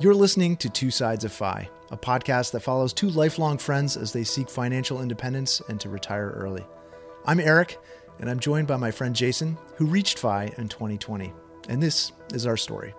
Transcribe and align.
You're 0.00 0.14
listening 0.14 0.56
to 0.56 0.70
Two 0.70 0.90
Sides 0.90 1.26
of 1.26 1.32
Fi, 1.32 1.68
a 1.90 1.96
podcast 1.96 2.52
that 2.52 2.60
follows 2.60 2.94
two 2.94 3.10
lifelong 3.10 3.58
friends 3.58 3.98
as 3.98 4.14
they 4.14 4.24
seek 4.24 4.48
financial 4.48 5.02
independence 5.02 5.60
and 5.68 5.78
to 5.78 5.90
retire 5.90 6.30
early. 6.30 6.64
I'm 7.26 7.38
Eric, 7.38 7.78
and 8.18 8.30
I'm 8.30 8.40
joined 8.40 8.66
by 8.66 8.78
my 8.78 8.92
friend 8.92 9.14
Jason, 9.14 9.58
who 9.76 9.84
reached 9.84 10.18
Fi 10.18 10.54
in 10.56 10.68
2020. 10.70 11.34
And 11.68 11.82
this 11.82 12.12
is 12.32 12.46
our 12.46 12.56
story. 12.56 12.94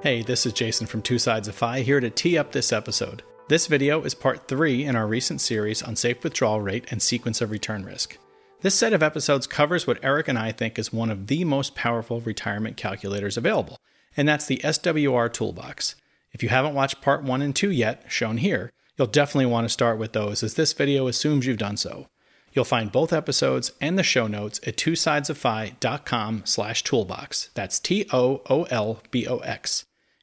Hey, 0.00 0.22
this 0.22 0.46
is 0.46 0.52
Jason 0.52 0.86
from 0.86 1.02
Two 1.02 1.18
Sides 1.18 1.48
of 1.48 1.56
Fi 1.56 1.80
here 1.80 1.98
to 1.98 2.10
tee 2.10 2.38
up 2.38 2.52
this 2.52 2.72
episode. 2.72 3.24
This 3.48 3.66
video 3.66 4.02
is 4.02 4.14
part 4.14 4.46
three 4.46 4.84
in 4.84 4.94
our 4.94 5.08
recent 5.08 5.40
series 5.40 5.82
on 5.82 5.96
safe 5.96 6.22
withdrawal 6.22 6.60
rate 6.60 6.84
and 6.92 7.02
sequence 7.02 7.40
of 7.40 7.50
return 7.50 7.84
risk. 7.84 8.18
This 8.60 8.74
set 8.74 8.92
of 8.92 9.04
episodes 9.04 9.46
covers 9.46 9.86
what 9.86 10.02
Eric 10.02 10.26
and 10.26 10.36
I 10.36 10.50
think 10.50 10.80
is 10.80 10.92
one 10.92 11.10
of 11.10 11.28
the 11.28 11.44
most 11.44 11.76
powerful 11.76 12.20
retirement 12.20 12.76
calculators 12.76 13.36
available, 13.36 13.78
and 14.16 14.28
that's 14.28 14.46
the 14.46 14.60
SWR 14.64 15.32
Toolbox. 15.32 15.94
If 16.32 16.42
you 16.42 16.48
haven't 16.48 16.74
watched 16.74 17.00
part 17.00 17.22
one 17.22 17.40
and 17.40 17.54
two 17.54 17.70
yet, 17.70 18.06
shown 18.08 18.38
here, 18.38 18.72
you'll 18.96 19.06
definitely 19.06 19.46
want 19.46 19.66
to 19.66 19.72
start 19.72 19.96
with 19.96 20.12
those 20.12 20.42
as 20.42 20.54
this 20.54 20.72
video 20.72 21.06
assumes 21.06 21.46
you've 21.46 21.56
done 21.56 21.76
so. 21.76 22.08
You'll 22.52 22.64
find 22.64 22.90
both 22.90 23.12
episodes 23.12 23.70
and 23.80 23.96
the 23.96 24.02
show 24.02 24.26
notes 24.26 24.58
at 24.66 24.76
twosidesoffi.com 24.76 26.42
slash 26.44 26.82
toolbox. 26.82 27.50
That's 27.54 27.78
T-O-O-L-B-O-X. 27.78 28.24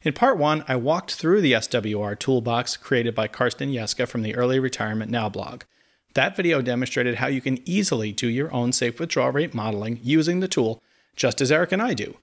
In 0.02 0.14
part 0.14 0.38
one, 0.38 0.66
I 0.68 0.76
walked 0.76 1.14
through 1.16 1.40
the 1.40 1.54
SWR 1.54 2.20
toolbox 2.20 2.76
created 2.76 3.16
by 3.16 3.30
Karsten 3.30 3.72
Jeske 3.72 4.06
from 4.10 4.24
the 4.24 4.36
Early 4.36 4.60
Retirement 4.60 5.10
Now 5.10 5.30
blog. 5.30 5.64
That 6.16 6.36
video 6.36 6.62
demonstrated 6.62 7.16
how 7.16 7.28
you 7.28 7.42
can 7.42 7.60
easily 7.70 8.14
do 8.14 8.28
your 8.28 8.52
own 8.54 8.72
safe 8.72 9.00
withdrawal 9.00 9.32
rate 9.32 9.54
modeling 9.54 10.00
using 10.02 10.40
the 10.40 10.48
tool, 10.48 10.82
just 11.18 11.42
as 11.42 11.52
Eric 11.52 11.74
and 11.74 11.82
I 11.82 11.94
do. 11.94 12.16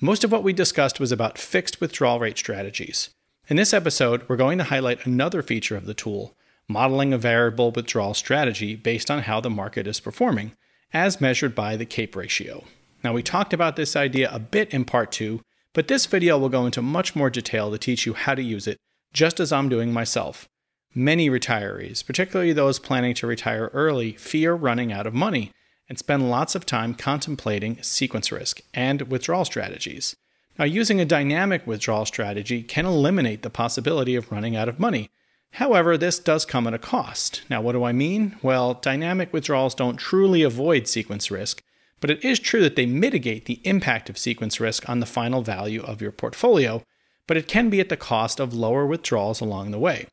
Most 0.00 0.24
of 0.24 0.32
what 0.32 0.42
we 0.42 0.54
discussed 0.54 0.98
was 0.98 1.12
about 1.12 1.38
fixed 1.38 1.78
withdrawal 1.78 2.18
rate 2.18 2.38
strategies. 2.38 3.10
In 3.48 3.56
this 3.56 3.74
episode, 3.74 4.26
we're 4.28 4.36
going 4.36 4.56
to 4.58 4.64
highlight 4.64 5.04
another 5.04 5.42
feature 5.42 5.76
of 5.76 5.84
the 5.84 5.92
tool, 5.92 6.34
modeling 6.68 7.12
a 7.12 7.18
variable 7.18 7.70
withdrawal 7.70 8.14
strategy 8.14 8.76
based 8.76 9.10
on 9.10 9.22
how 9.22 9.40
the 9.40 9.50
market 9.50 9.86
is 9.86 10.00
performing, 10.00 10.52
as 10.94 11.20
measured 11.20 11.54
by 11.54 11.76
the 11.76 11.84
CAPE 11.84 12.16
ratio. 12.16 12.64
Now, 13.02 13.12
we 13.12 13.22
talked 13.22 13.52
about 13.52 13.76
this 13.76 13.94
idea 13.94 14.30
a 14.32 14.38
bit 14.38 14.72
in 14.72 14.86
part 14.86 15.12
two, 15.12 15.42
but 15.74 15.88
this 15.88 16.06
video 16.06 16.38
will 16.38 16.48
go 16.48 16.64
into 16.64 16.80
much 16.80 17.14
more 17.14 17.28
detail 17.28 17.70
to 17.70 17.76
teach 17.76 18.06
you 18.06 18.14
how 18.14 18.34
to 18.34 18.42
use 18.42 18.66
it, 18.66 18.78
just 19.12 19.38
as 19.38 19.52
I'm 19.52 19.68
doing 19.68 19.92
myself. 19.92 20.48
Many 20.94 21.28
retirees, 21.28 22.06
particularly 22.06 22.52
those 22.52 22.78
planning 22.78 23.14
to 23.14 23.26
retire 23.26 23.70
early, 23.72 24.12
fear 24.12 24.54
running 24.54 24.92
out 24.92 25.06
of 25.06 25.14
money 25.14 25.52
and 25.88 25.98
spend 25.98 26.30
lots 26.30 26.54
of 26.54 26.64
time 26.64 26.94
contemplating 26.94 27.82
sequence 27.82 28.30
risk 28.30 28.60
and 28.72 29.02
withdrawal 29.02 29.44
strategies. 29.44 30.14
Now, 30.58 30.66
using 30.66 31.00
a 31.00 31.04
dynamic 31.04 31.66
withdrawal 31.66 32.06
strategy 32.06 32.62
can 32.62 32.86
eliminate 32.86 33.42
the 33.42 33.50
possibility 33.50 34.14
of 34.14 34.30
running 34.30 34.54
out 34.54 34.68
of 34.68 34.78
money. 34.78 35.10
However, 35.54 35.96
this 35.96 36.18
does 36.20 36.44
come 36.44 36.66
at 36.66 36.74
a 36.74 36.78
cost. 36.78 37.42
Now, 37.50 37.60
what 37.60 37.72
do 37.72 37.82
I 37.82 37.92
mean? 37.92 38.36
Well, 38.40 38.74
dynamic 38.74 39.32
withdrawals 39.32 39.74
don't 39.74 39.96
truly 39.96 40.42
avoid 40.42 40.86
sequence 40.86 41.30
risk, 41.30 41.62
but 42.00 42.10
it 42.10 42.24
is 42.24 42.38
true 42.38 42.62
that 42.62 42.76
they 42.76 42.86
mitigate 42.86 43.46
the 43.46 43.60
impact 43.64 44.08
of 44.08 44.18
sequence 44.18 44.60
risk 44.60 44.88
on 44.88 45.00
the 45.00 45.06
final 45.06 45.42
value 45.42 45.82
of 45.82 46.00
your 46.00 46.12
portfolio, 46.12 46.82
but 47.26 47.36
it 47.36 47.48
can 47.48 47.68
be 47.68 47.80
at 47.80 47.88
the 47.88 47.96
cost 47.96 48.38
of 48.38 48.54
lower 48.54 48.86
withdrawals 48.86 49.40
along 49.40 49.70
the 49.70 49.78
way. 49.78 50.06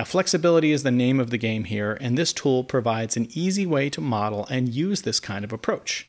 Now, 0.00 0.04
flexibility 0.04 0.72
is 0.72 0.82
the 0.82 0.90
name 0.90 1.20
of 1.20 1.28
the 1.28 1.36
game 1.36 1.64
here, 1.64 1.98
and 2.00 2.16
this 2.16 2.32
tool 2.32 2.64
provides 2.64 3.18
an 3.18 3.28
easy 3.34 3.66
way 3.66 3.90
to 3.90 4.00
model 4.00 4.46
and 4.46 4.74
use 4.74 5.02
this 5.02 5.20
kind 5.20 5.44
of 5.44 5.52
approach. 5.52 6.08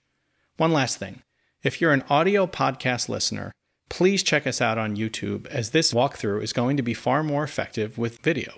One 0.55 0.71
last 0.71 0.95
thing 0.95 1.23
if 1.61 1.81
you're 1.81 1.91
an 1.91 2.05
audio 2.09 2.47
podcast 2.47 3.09
listener, 3.09 3.51
please 3.89 4.23
check 4.23 4.47
us 4.47 4.61
out 4.61 4.77
on 4.77 4.95
YouTube, 4.95 5.45
as 5.47 5.71
this 5.71 5.91
walkthrough 5.93 6.41
is 6.41 6.53
going 6.53 6.77
to 6.77 6.83
be 6.83 6.93
far 6.93 7.21
more 7.21 7.43
effective 7.43 7.97
with 7.97 8.19
video. 8.19 8.53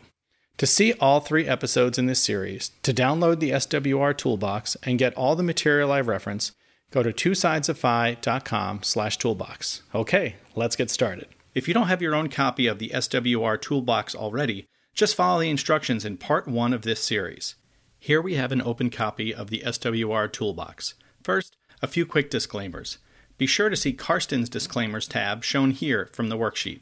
To 0.57 0.68
see 0.68 0.94
all 1.00 1.19
three 1.19 1.47
episodes 1.47 1.97
in 1.97 2.06
this 2.06 2.19
series, 2.19 2.69
to 2.84 2.94
download 2.94 3.40
the 3.40 3.53
SWR 3.53 4.16
toolbox 4.16 4.78
and 4.84 5.00
get 5.00 5.16
all 5.16 5.36
the 5.36 5.41
material 5.41 5.91
I 5.91 6.02
reference, 6.02 6.52
go 6.91 7.02
to 7.02 7.12
twosidesoffi.com 7.12 8.84
slash 8.84 9.18
toolbox. 9.18 9.81
Okay, 9.96 10.36
let's 10.56 10.75
get 10.75 10.91
started. 10.91 11.28
If 11.56 11.68
you 11.68 11.74
don't 11.74 11.88
have 11.88 12.03
your 12.03 12.13
own 12.13 12.30
copy 12.30 12.68
of 12.68 12.78
the 12.78 12.90
SWR 12.90 13.59
toolbox 13.59 14.13
already, 14.13 14.68
just 14.94 15.16
follow 15.16 15.42
the 15.42 15.50
instructions 15.50 16.06
in 16.06 16.18
part 16.18 16.48
one 16.48 16.74
of 16.74 16.84
this 16.84 17.04
series. 17.04 17.56
Here 18.00 18.22
we 18.22 18.36
have 18.36 18.52
an 18.52 18.62
open 18.62 18.90
copy 18.90 19.34
of 19.34 19.50
the 19.50 19.64
SWR 19.66 20.31
Toolbox. 20.31 20.94
First, 21.24 21.56
a 21.81 21.88
few 21.88 22.06
quick 22.06 22.30
disclaimers. 22.30 23.00
Be 23.38 23.48
sure 23.48 23.70
to 23.70 23.76
see 23.76 23.94
Karsten's 23.94 24.50
Disclaimers 24.50 25.08
tab 25.08 25.44
shown 25.44 25.72
here 25.72 26.09
from 26.14 26.30
the 26.30 26.38
worksheet. 26.38 26.81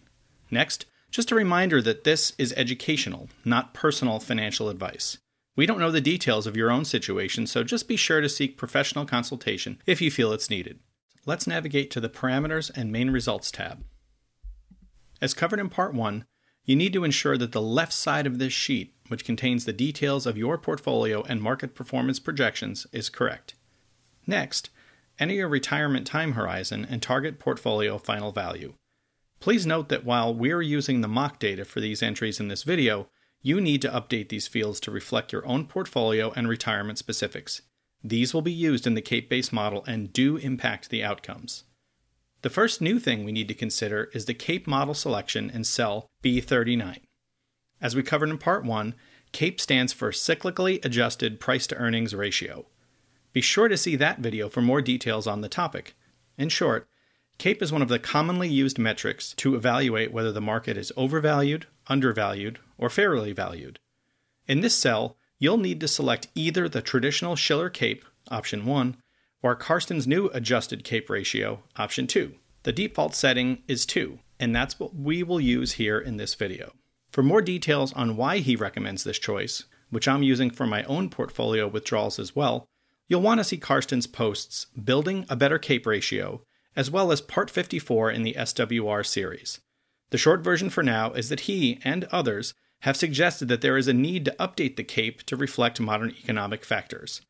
Next, 0.49 0.85
just 1.09 1.31
a 1.31 1.35
reminder 1.35 1.81
that 1.81 2.03
this 2.03 2.33
is 2.37 2.53
educational, 2.57 3.29
not 3.45 3.73
personal 3.73 4.19
financial 4.19 4.67
advice. 4.67 5.17
We 5.55 5.65
don't 5.65 5.79
know 5.79 5.91
the 5.91 6.01
details 6.01 6.47
of 6.47 6.57
your 6.57 6.71
own 6.71 6.85
situation, 6.85 7.47
so 7.47 7.63
just 7.63 7.87
be 7.87 7.95
sure 7.95 8.21
to 8.21 8.29
seek 8.29 8.57
professional 8.57 9.05
consultation 9.05 9.81
if 9.85 10.01
you 10.01 10.11
feel 10.11 10.33
it's 10.33 10.49
needed. 10.49 10.79
Let's 11.25 11.47
navigate 11.47 11.91
to 11.91 11.99
the 11.99 12.09
Parameters 12.09 12.71
and 12.75 12.91
Main 12.91 13.11
Results 13.11 13.51
tab. 13.51 13.83
As 15.21 15.33
covered 15.33 15.59
in 15.59 15.69
Part 15.69 15.93
1, 15.93 16.25
you 16.65 16.75
need 16.75 16.93
to 16.93 17.03
ensure 17.03 17.37
that 17.37 17.51
the 17.51 17.61
left 17.61 17.93
side 17.93 18.27
of 18.27 18.37
this 18.37 18.53
sheet, 18.53 18.93
which 19.07 19.25
contains 19.25 19.65
the 19.65 19.73
details 19.73 20.25
of 20.25 20.37
your 20.37 20.57
portfolio 20.57 21.23
and 21.23 21.41
market 21.41 21.75
performance 21.75 22.19
projections, 22.19 22.87
is 22.91 23.09
correct. 23.09 23.55
Next, 24.27 24.69
enter 25.19 25.33
your 25.33 25.49
retirement 25.49 26.05
time 26.05 26.33
horizon 26.33 26.85
and 26.89 27.01
target 27.01 27.39
portfolio 27.39 27.97
final 27.97 28.31
value. 28.31 28.73
Please 29.39 29.65
note 29.65 29.89
that 29.89 30.05
while 30.05 30.33
we're 30.33 30.61
using 30.61 31.01
the 31.01 31.07
mock 31.07 31.39
data 31.39 31.65
for 31.65 31.79
these 31.79 32.03
entries 32.03 32.39
in 32.39 32.47
this 32.47 32.63
video, 32.63 33.07
you 33.41 33.59
need 33.59 33.81
to 33.81 33.89
update 33.89 34.29
these 34.29 34.47
fields 34.47 34.79
to 34.79 34.91
reflect 34.91 35.33
your 35.33 35.45
own 35.47 35.65
portfolio 35.65 36.31
and 36.35 36.47
retirement 36.47 36.99
specifics. 36.99 37.63
These 38.03 38.33
will 38.33 38.43
be 38.43 38.51
used 38.51 38.85
in 38.85 38.93
the 38.93 39.01
CAPE 39.01 39.29
based 39.29 39.51
model 39.51 39.83
and 39.85 40.13
do 40.13 40.37
impact 40.37 40.89
the 40.89 41.03
outcomes. 41.03 41.63
The 42.41 42.49
first 42.49 42.81
new 42.81 42.97
thing 42.97 43.23
we 43.23 43.31
need 43.31 43.47
to 43.49 43.53
consider 43.53 44.09
is 44.13 44.25
the 44.25 44.33
CAPE 44.33 44.65
model 44.65 44.95
selection 44.95 45.51
in 45.51 45.63
cell 45.63 46.09
B39. 46.23 46.97
As 47.79 47.95
we 47.95 48.01
covered 48.01 48.29
in 48.29 48.39
part 48.39 48.65
1, 48.65 48.95
CAPE 49.31 49.61
stands 49.61 49.93
for 49.93 50.11
Cyclically 50.11 50.83
Adjusted 50.83 51.39
Price 51.39 51.67
to 51.67 51.75
Earnings 51.75 52.15
Ratio. 52.15 52.65
Be 53.31 53.41
sure 53.41 53.67
to 53.67 53.77
see 53.77 53.95
that 53.95 54.19
video 54.19 54.49
for 54.49 54.61
more 54.61 54.81
details 54.81 55.27
on 55.27 55.41
the 55.41 55.49
topic. 55.49 55.95
In 56.35 56.49
short, 56.49 56.87
CAPE 57.37 57.61
is 57.61 57.71
one 57.71 57.83
of 57.83 57.89
the 57.89 57.99
commonly 57.99 58.49
used 58.49 58.79
metrics 58.79 59.33
to 59.35 59.55
evaluate 59.55 60.11
whether 60.11 60.31
the 60.31 60.41
market 60.41 60.77
is 60.77 60.91
overvalued, 60.97 61.65
undervalued, 61.87 62.57
or 62.77 62.89
fairly 62.89 63.33
valued. 63.33 63.79
In 64.47 64.61
this 64.61 64.75
cell, 64.75 65.15
you'll 65.37 65.57
need 65.57 65.79
to 65.79 65.87
select 65.87 66.27
either 66.33 66.67
the 66.67 66.81
traditional 66.81 67.35
Shiller 67.35 67.69
CAPE, 67.69 68.03
option 68.29 68.65
1, 68.65 68.97
or 69.43 69.55
Karsten's 69.55 70.07
new 70.07 70.27
adjusted 70.27 70.83
CAPE 70.83 71.09
ratio, 71.09 71.63
option 71.75 72.07
2. 72.07 72.35
The 72.63 72.71
default 72.71 73.15
setting 73.15 73.63
is 73.67 73.85
2, 73.85 74.19
and 74.39 74.55
that's 74.55 74.79
what 74.79 74.95
we 74.95 75.23
will 75.23 75.41
use 75.41 75.73
here 75.73 75.99
in 75.99 76.17
this 76.17 76.35
video. 76.35 76.73
For 77.11 77.23
more 77.23 77.41
details 77.41 77.91
on 77.93 78.15
why 78.15 78.37
he 78.37 78.55
recommends 78.55 79.03
this 79.03 79.19
choice, 79.19 79.65
which 79.89 80.07
I'm 80.07 80.23
using 80.23 80.49
for 80.49 80.65
my 80.65 80.83
own 80.83 81.09
portfolio 81.09 81.67
withdrawals 81.67 82.19
as 82.19 82.35
well, 82.35 82.65
you'll 83.07 83.21
want 83.21 83.39
to 83.39 83.43
see 83.43 83.57
Karsten's 83.57 84.07
posts 84.07 84.67
Building 84.81 85.25
a 85.29 85.35
Better 85.35 85.59
CAPE 85.59 85.85
Ratio, 85.85 86.43
as 86.75 86.89
well 86.89 87.11
as 87.11 87.19
Part 87.19 87.49
54 87.49 88.11
in 88.11 88.23
the 88.23 88.35
SWR 88.37 89.05
series. 89.05 89.59
The 90.11 90.17
short 90.17 90.41
version 90.41 90.69
for 90.69 90.83
now 90.83 91.11
is 91.11 91.29
that 91.29 91.41
he 91.41 91.79
and 91.83 92.05
others 92.05 92.53
have 92.81 92.97
suggested 92.97 93.47
that 93.47 93.61
there 93.61 93.77
is 93.77 93.87
a 93.87 93.93
need 93.93 94.25
to 94.25 94.35
update 94.39 94.75
the 94.75 94.83
CAPE 94.83 95.23
to 95.23 95.35
reflect 95.35 95.79
modern 95.79 96.11
economic 96.11 96.63
factors. 96.63 97.21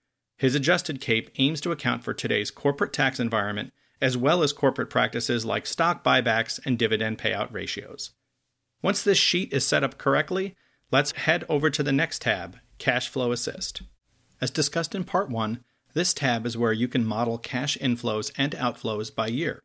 His 0.42 0.56
adjusted 0.56 1.00
CAPE 1.00 1.30
aims 1.38 1.62
to 1.62 1.72
account 1.72 2.04
for 2.04 2.16
today's 2.16 2.50
corporate 2.50 2.94
tax 2.94 3.20
environment 3.20 3.72
as 4.02 4.18
well 4.18 4.42
as 4.42 4.54
corporate 4.54 4.90
practices 4.90 5.46
like 5.46 5.68
stock 5.68 6.04
buybacks 6.04 6.60
and 6.66 6.80
dividend 6.80 7.20
payout 7.20 7.54
ratios. 7.54 8.10
Once 8.82 9.04
this 9.04 9.20
sheet 9.20 9.54
is 9.54 9.68
set 9.68 9.84
up 9.84 10.00
correctly, 10.00 10.56
let's 10.90 11.12
head 11.12 11.46
over 11.48 11.70
to 11.70 11.84
the 11.84 11.92
next 11.92 12.24
tab, 12.24 12.58
Cash 12.80 13.08
Flow 13.08 13.32
Assist. 13.32 13.84
As 14.42 14.50
discussed 14.50 14.96
in 14.96 15.04
Part 15.04 15.30
1, 15.30 15.64
this 15.94 16.12
tab 16.12 16.48
is 16.48 16.58
where 16.58 16.74
you 16.74 16.88
can 16.88 17.06
model 17.06 17.38
cash 17.38 17.78
inflows 17.78 18.32
and 18.36 18.54
outflows 18.54 19.14
by 19.14 19.28
year. 19.28 19.62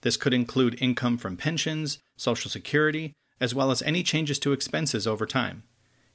This 0.00 0.16
could 0.16 0.32
include 0.32 0.80
income 0.80 1.18
from 1.18 1.36
pensions, 1.36 1.98
Social 2.16 2.50
Security, 2.50 3.12
as 3.42 3.54
well 3.54 3.70
as 3.70 3.82
any 3.82 4.02
changes 4.02 4.38
to 4.38 4.54
expenses 4.54 5.06
over 5.06 5.26
time. 5.26 5.64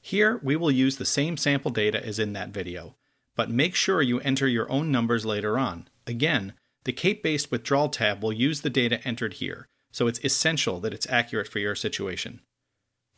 Here, 0.00 0.40
we 0.42 0.56
will 0.56 0.72
use 0.72 0.96
the 0.96 1.04
same 1.04 1.36
sample 1.36 1.70
data 1.70 2.04
as 2.04 2.18
in 2.18 2.32
that 2.32 2.48
video, 2.48 2.96
but 3.40 3.48
make 3.48 3.74
sure 3.74 4.02
you 4.02 4.20
enter 4.20 4.46
your 4.46 4.70
own 4.70 4.92
numbers 4.92 5.24
later 5.24 5.58
on. 5.58 5.88
Again, 6.06 6.52
the 6.84 6.92
CAPE 6.92 7.22
based 7.22 7.50
withdrawal 7.50 7.88
tab 7.88 8.22
will 8.22 8.34
use 8.34 8.60
the 8.60 8.68
data 8.68 9.00
entered 9.02 9.32
here, 9.32 9.66
so 9.90 10.06
it's 10.06 10.22
essential 10.22 10.78
that 10.80 10.92
it's 10.92 11.08
accurate 11.08 11.48
for 11.48 11.58
your 11.58 11.74
situation. 11.74 12.42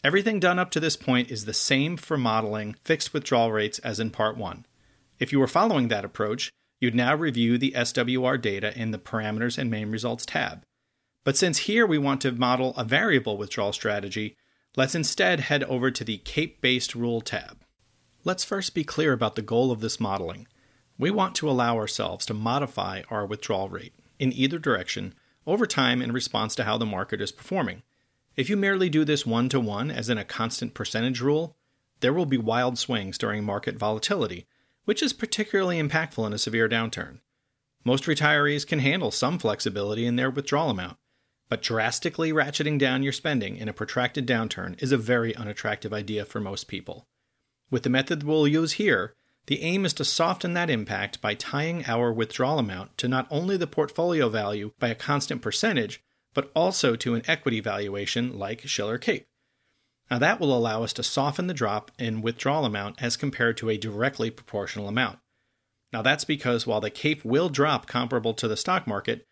Everything 0.05 0.39
done 0.39 0.61
up 0.61 0.71
to 0.71 0.79
this 0.79 0.95
point 0.95 1.33
is 1.33 1.45
the 1.45 1.53
same 1.53 1.97
for 1.97 2.17
modeling 2.17 2.77
fixed 2.85 3.13
withdrawal 3.13 3.51
rates 3.51 3.81
as 3.81 3.99
in 3.99 4.11
Part 4.11 4.37
1. 4.37 4.65
If 5.19 5.33
you 5.33 5.41
were 5.41 5.49
following 5.49 5.89
that 5.89 6.05
approach, 6.05 6.53
you'd 6.81 6.95
now 6.95 7.17
review 7.17 7.59
the 7.59 7.73
SWR 7.73 8.41
data 8.41 8.73
in 8.79 8.93
the 8.93 8.99
Parameters 8.99 9.59
and 9.59 9.73
Main 9.73 9.91
Results 9.91 10.25
tab. 10.25 10.63
But 11.25 11.37
since 11.37 11.67
here 11.67 11.85
we 11.85 11.99
want 11.99 12.21
to 12.21 12.31
model 12.31 12.77
a 12.77 12.85
variable 12.85 13.37
withdrawal 13.37 13.73
strategy, 13.73 14.37
let's 14.77 14.95
instead 14.95 15.41
head 15.41 15.65
over 15.65 15.91
to 15.91 16.05
the 16.05 16.19
CAPE 16.19 16.61
based 16.61 16.95
rule 16.95 17.23
tab. 17.23 17.62
Let's 18.25 18.45
first 18.45 18.73
be 18.73 18.85
clear 18.85 19.13
about 19.13 19.35
the 19.35 19.43
goal 19.43 19.73
of 19.73 19.81
this 19.81 19.99
modeling. 19.99 20.47
We 20.97 21.11
want 21.11 21.35
to 21.37 21.51
allow 21.51 21.77
ourselves 21.77 22.25
to 22.27 22.35
modify 22.35 23.03
our 23.11 23.27
withdrawal 23.27 23.69
rate 23.69 23.95
in 24.21 24.33
either 24.33 24.61
direction 24.61 25.15
over 25.45 25.67
time 25.67 26.01
in 26.01 26.13
response 26.13 26.55
to 26.55 26.65
how 26.65 26.79
the 26.79 26.87
market 26.87 27.21
is 27.21 27.33
performing. 27.33 27.83
If 28.37 28.49
you 28.49 28.57
merely 28.57 28.89
do 28.89 29.05
this 29.05 29.27
one 29.27 29.49
to 29.49 29.59
one, 29.59 29.91
as 29.91 30.09
in 30.09 30.19
a 30.19 30.25
constant 30.25 30.73
percentage 30.73 31.21
rule, 31.21 31.57
there 31.99 32.13
will 32.13 32.27
be 32.27 32.39
wild 32.39 32.79
swings 32.79 33.19
during 33.19 33.43
market 33.43 33.77
volatility, 33.77 34.47
which 34.85 35.03
is 35.03 35.13
particularly 35.13 35.83
impactful 35.83 36.25
in 36.25 36.33
a 36.33 36.39
severe 36.39 36.69
downturn. 36.69 37.19
Most 37.85 38.05
retirees 38.05 38.65
can 38.65 38.79
handle 38.79 39.11
some 39.11 39.41
flexibility 39.41 40.07
in 40.07 40.15
their 40.15 40.31
withdrawal 40.31 40.71
amount, 40.71 40.97
but 41.49 41.61
drastically 41.61 42.33
ratcheting 42.33 42.79
down 42.79 43.03
your 43.03 43.13
spending 43.13 43.57
in 43.57 43.69
a 43.69 43.73
protracted 43.73 44.29
downturn 44.29 44.81
is 44.81 44.93
a 44.93 44.97
very 44.97 45.35
unattractive 45.35 45.93
idea 45.93 46.25
for 46.25 46.39
most 46.39 46.69
people. 46.69 47.09
With 47.73 47.85
the 47.85 47.91
method 47.91 48.23
we'll 48.23 48.47
use 48.47 48.73
here, 48.73 49.15
the 49.47 49.63
aim 49.63 49.87
is 49.87 49.95
to 49.95 50.05
soften 50.05 50.53
that 50.53 50.69
impact 50.69 51.23
by 51.23 51.35
tying 51.35 51.87
our 51.87 52.13
withdrawal 52.13 52.59
amount 52.59 52.99
to 52.99 53.09
not 53.09 53.27
only 53.31 53.57
the 53.57 53.67
portfolio 53.67 54.29
value 54.29 54.73
by 54.79 54.89
a 54.89 54.95
constant 54.95 55.41
percentage, 55.41 56.03
but 56.35 56.53
also 56.55 56.97
to 56.97 57.15
an 57.15 57.23
equity 57.27 57.61
valuation 57.61 58.39
like 58.39 58.69
Shiller 58.69 58.99
Cape. 58.99 59.27
Now, 60.11 60.19
that 60.19 60.39
will 60.39 60.55
allow 60.55 60.83
us 60.83 60.93
to 60.93 61.03
soften 61.03 61.47
the 61.47 61.55
drop 61.55 61.91
in 61.99 62.21
withdrawal 62.21 62.67
amount 62.67 63.03
as 63.03 63.17
compared 63.17 63.57
to 63.57 63.71
a 63.71 63.79
directly 63.79 64.31
proportional 64.31 64.87
amount. 64.87 65.21
Now, 65.95 66.03
that's 66.03 66.25
because 66.25 66.67
while 66.67 66.83
the 66.83 66.91
CAPE 66.91 67.25
will 67.25 67.49
drop 67.49 67.87
comparable 67.87 68.35
to 68.35 68.49
the 68.49 68.57
stock 68.57 68.87
market, 68.87 69.25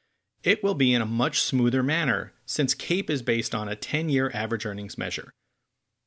it 0.42 0.64
will 0.64 0.74
be 0.74 0.94
in 0.94 1.02
a 1.02 1.06
much 1.06 1.42
smoother 1.42 1.82
manner 1.82 2.32
since 2.46 2.72
CAPE 2.72 3.10
is 3.10 3.20
based 3.20 3.54
on 3.54 3.68
a 3.68 3.76
10 3.76 4.08
year 4.08 4.30
average 4.32 4.64
earnings 4.64 4.96
measure. 4.96 5.34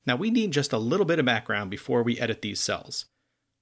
Now, 0.05 0.15
we 0.15 0.31
need 0.31 0.51
just 0.51 0.73
a 0.73 0.77
little 0.77 1.05
bit 1.05 1.19
of 1.19 1.25
background 1.25 1.71
before 1.71 2.03
we 2.03 2.19
edit 2.19 2.41
these 2.41 2.59
cells. 2.59 3.05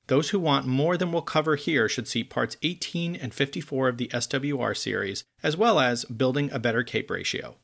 Those 0.07 0.31
who 0.31 0.39
want 0.39 0.65
more 0.65 0.97
than 0.97 1.11
we'll 1.11 1.21
cover 1.21 1.55
here 1.55 1.87
should 1.87 2.07
see 2.07 2.23
parts 2.23 2.57
18 2.63 3.15
and 3.15 3.33
54 3.33 3.87
of 3.87 3.97
the 3.97 4.07
SWR 4.07 4.75
series, 4.75 5.23
as 5.43 5.55
well 5.55 5.79
as 5.79 6.05
Building 6.05 6.51
a 6.51 6.59
Better 6.59 6.83
CAPE 6.83 7.09
Ratio. 7.09 7.55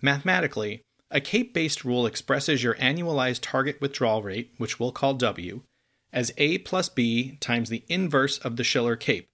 Mathematically, 0.00 0.82
a 1.10 1.20
CAPE 1.20 1.54
based 1.54 1.84
rule 1.84 2.06
expresses 2.06 2.62
your 2.62 2.74
annualized 2.74 3.40
target 3.42 3.80
withdrawal 3.80 4.22
rate, 4.22 4.52
which 4.58 4.80
we'll 4.80 4.92
call 4.92 5.14
W, 5.14 5.62
as 6.12 6.32
A 6.38 6.58
plus 6.58 6.88
B 6.88 7.36
times 7.40 7.68
the 7.68 7.84
inverse 7.88 8.38
of 8.38 8.56
the 8.56 8.64
Shiller 8.64 8.96
CAPE. 8.96 9.28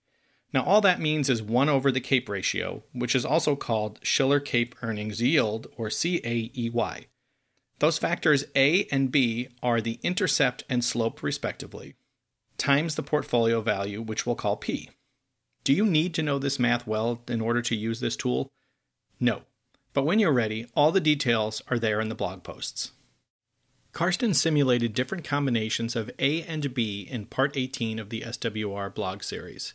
Now, 0.52 0.64
all 0.64 0.82
that 0.82 1.00
means 1.00 1.30
is 1.30 1.42
1 1.42 1.70
over 1.70 1.90
the 1.90 2.00
CAPE 2.00 2.28
ratio, 2.28 2.82
which 2.92 3.14
is 3.14 3.24
also 3.24 3.56
called 3.56 4.00
Shiller 4.02 4.40
cape 4.40 4.74
Earnings 4.82 5.22
Yield, 5.22 5.68
or 5.78 5.88
CAEY. 5.88 7.06
Those 7.82 7.98
factors 7.98 8.44
A 8.54 8.84
and 8.92 9.10
B 9.10 9.48
are 9.60 9.80
the 9.80 9.98
intercept 10.04 10.62
and 10.70 10.84
slope, 10.84 11.20
respectively 11.20 11.96
times 12.56 12.94
the 12.94 13.02
portfolio 13.02 13.60
value, 13.60 14.00
which 14.00 14.24
we'll 14.24 14.36
call 14.36 14.56
P. 14.56 14.90
Do 15.64 15.72
you 15.72 15.84
need 15.84 16.14
to 16.14 16.22
know 16.22 16.38
this 16.38 16.60
math 16.60 16.86
well 16.86 17.22
in 17.26 17.40
order 17.40 17.60
to 17.62 17.74
use 17.74 17.98
this 17.98 18.14
tool? 18.14 18.52
No. 19.18 19.42
But 19.94 20.04
when 20.04 20.20
you're 20.20 20.32
ready, 20.32 20.68
all 20.76 20.92
the 20.92 21.00
details 21.00 21.60
are 21.66 21.78
there 21.80 22.00
in 22.00 22.08
the 22.08 22.14
blog 22.14 22.44
posts. 22.44 22.92
Karsten 23.90 24.32
simulated 24.32 24.94
different 24.94 25.24
combinations 25.24 25.96
of 25.96 26.08
A 26.20 26.44
and 26.44 26.72
B 26.72 27.08
in 27.10 27.26
part 27.26 27.56
18 27.56 27.98
of 27.98 28.10
the 28.10 28.20
SWR 28.20 28.94
blog 28.94 29.24
series. 29.24 29.74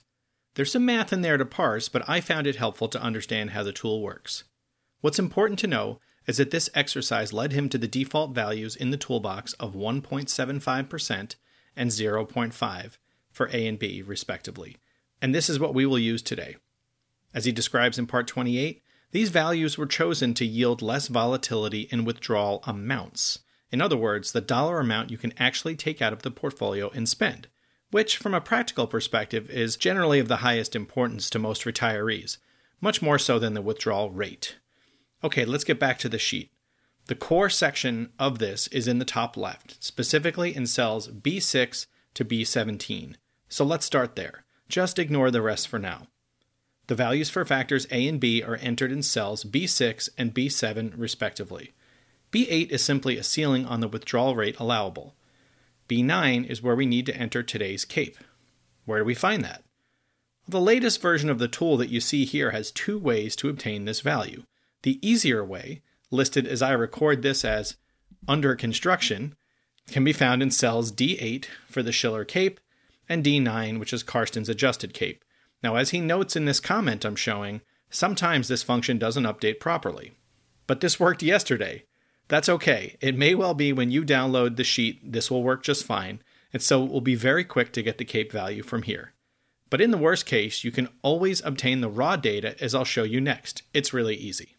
There's 0.55 0.71
some 0.71 0.85
math 0.85 1.11
in 1.11 1.23
there 1.23 1.35
to 1.35 1.45
parse, 1.45 1.89
but 1.89 2.07
I 2.07 2.21
found 2.21 2.47
it 2.47 2.55
helpful 2.55 2.87
to 2.87 3.01
understand 3.01 3.49
how 3.49 3.63
the 3.63 3.73
tool 3.73 4.01
works. 4.01 4.45
What's 5.01 5.19
important 5.19 5.59
to 5.59 5.67
know 5.67 5.99
is 6.27 6.37
that 6.37 6.51
this 6.51 6.69
exercise 6.75 7.31
led 7.31 7.53
him 7.53 7.69
to 7.69 7.77
the 7.77 7.87
default 7.87 8.31
values 8.31 8.75
in 8.75 8.91
the 8.91 8.97
toolbox 8.97 9.53
of 9.53 9.73
1.75% 9.73 11.35
and 11.75 11.89
0.5 11.89 12.97
for 13.31 13.49
A 13.53 13.67
and 13.67 13.79
B, 13.79 14.01
respectively. 14.01 14.77
And 15.21 15.33
this 15.33 15.49
is 15.49 15.59
what 15.59 15.73
we 15.73 15.85
will 15.85 15.99
use 15.99 16.21
today. 16.21 16.57
As 17.33 17.45
he 17.45 17.51
describes 17.51 17.97
in 17.97 18.07
part 18.07 18.27
28, 18.27 18.81
these 19.11 19.29
values 19.29 19.77
were 19.77 19.85
chosen 19.85 20.33
to 20.33 20.45
yield 20.45 20.81
less 20.81 21.07
volatility 21.07 21.87
in 21.91 22.03
withdrawal 22.03 22.61
amounts. 22.65 23.39
In 23.71 23.81
other 23.81 23.97
words, 23.97 24.31
the 24.31 24.41
dollar 24.41 24.79
amount 24.79 25.11
you 25.11 25.17
can 25.17 25.33
actually 25.37 25.75
take 25.75 26.01
out 26.01 26.13
of 26.13 26.23
the 26.23 26.31
portfolio 26.31 26.89
and 26.89 27.07
spend, 27.07 27.47
which, 27.91 28.17
from 28.17 28.33
a 28.33 28.41
practical 28.41 28.87
perspective, 28.87 29.49
is 29.49 29.77
generally 29.77 30.19
of 30.19 30.27
the 30.27 30.37
highest 30.37 30.75
importance 30.75 31.29
to 31.29 31.39
most 31.39 31.63
retirees, 31.63 32.37
much 32.81 33.01
more 33.01 33.19
so 33.19 33.39
than 33.39 33.53
the 33.53 33.61
withdrawal 33.61 34.11
rate. 34.11 34.57
Okay, 35.23 35.45
let's 35.45 35.63
get 35.63 35.79
back 35.79 35.97
to 35.99 36.09
the 36.09 36.19
sheet. 36.19 36.51
The 37.07 37.15
core 37.15 37.49
section 37.49 38.11
of 38.19 38.39
this 38.39 38.67
is 38.67 38.87
in 38.87 38.99
the 38.99 39.05
top 39.05 39.37
left, 39.37 39.81
specifically 39.83 40.55
in 40.55 40.67
cells 40.67 41.07
B6 41.07 41.87
to 42.15 42.25
B17. 42.25 43.15
So 43.47 43.63
let's 43.63 43.85
start 43.85 44.15
there. 44.15 44.43
Just 44.67 44.99
ignore 44.99 45.31
the 45.31 45.41
rest 45.41 45.67
for 45.67 45.79
now. 45.79 46.07
The 46.87 46.95
values 46.95 47.29
for 47.29 47.45
factors 47.45 47.87
A 47.91 48.07
and 48.07 48.19
B 48.19 48.43
are 48.43 48.57
entered 48.57 48.91
in 48.91 49.03
cells 49.03 49.43
B6 49.43 50.09
and 50.17 50.33
B7 50.33 50.93
respectively. 50.97 51.73
B8 52.31 52.69
is 52.69 52.83
simply 52.83 53.17
a 53.17 53.23
ceiling 53.23 53.65
on 53.65 53.79
the 53.79 53.87
withdrawal 53.87 54.35
rate 54.35 54.59
allowable. 54.59 55.15
B9 55.87 56.49
is 56.49 56.61
where 56.61 56.75
we 56.75 56.85
need 56.85 57.05
to 57.05 57.15
enter 57.15 57.41
today's 57.41 57.85
CAPE. 57.85 58.17
Where 58.85 58.99
do 58.99 59.05
we 59.05 59.15
find 59.15 59.43
that? 59.43 59.63
The 60.47 60.61
latest 60.61 61.01
version 61.01 61.29
of 61.29 61.39
the 61.39 61.47
tool 61.47 61.77
that 61.77 61.89
you 61.89 61.99
see 62.01 62.25
here 62.25 62.51
has 62.51 62.71
two 62.71 62.97
ways 62.97 63.35
to 63.37 63.49
obtain 63.49 63.85
this 63.85 64.01
value. 64.01 64.43
The 64.87 65.05
easier 65.05 65.43
way 65.43 65.81
listed 66.11 66.47
as 66.47 66.61
I 66.61 66.71
record 66.71 67.21
this 67.21 67.43
as 67.43 67.75
under 68.25 68.55
construction, 68.55 69.35
can 69.91 70.05
be 70.05 70.13
found 70.13 70.41
in 70.41 70.49
cells 70.49 70.93
D8 70.93 71.43
for 71.67 71.83
the 71.83 71.91
Shiller 71.91 72.23
Cape 72.23 72.61
and 73.09 73.21
D9, 73.21 73.81
which 73.81 73.91
is 73.91 74.01
Karsten's 74.01 74.47
adjusted 74.47 74.93
cape. 74.93 75.25
Now, 75.61 75.75
as 75.75 75.89
he 75.89 75.99
notes 75.99 76.37
in 76.37 76.45
this 76.45 76.61
comment 76.61 77.03
I'm 77.03 77.17
showing, 77.17 77.59
sometimes 77.89 78.47
this 78.47 78.63
function 78.63 78.97
doesn't 78.97 79.25
update 79.25 79.59
properly. 79.59 80.13
But 80.67 80.79
this 80.79 81.01
worked 81.01 81.21
yesterday. 81.21 81.83
That's 82.29 82.47
okay. 82.47 82.95
It 83.01 83.17
may 83.17 83.35
well 83.35 83.55
be 83.55 83.73
when 83.73 83.91
you 83.91 84.05
download 84.05 84.55
the 84.55 84.63
sheet, 84.63 85.11
this 85.11 85.29
will 85.29 85.43
work 85.43 85.63
just 85.63 85.83
fine, 85.83 86.21
and 86.53 86.61
so 86.61 86.85
it 86.85 86.91
will 86.93 87.01
be 87.01 87.15
very 87.15 87.43
quick 87.43 87.73
to 87.73 87.83
get 87.83 87.97
the 87.97 88.05
cape 88.05 88.31
value 88.31 88.63
from 88.63 88.83
here. 88.83 89.11
But 89.69 89.81
in 89.81 89.91
the 89.91 89.97
worst 89.97 90.25
case, 90.25 90.63
you 90.63 90.71
can 90.71 90.87
always 91.01 91.43
obtain 91.43 91.81
the 91.81 91.89
raw 91.89 92.15
data 92.15 92.55
as 92.63 92.73
I'll 92.73 92.85
show 92.85 93.03
you 93.03 93.19
next. 93.19 93.63
It's 93.73 93.91
really 93.91 94.15
easy. 94.15 94.53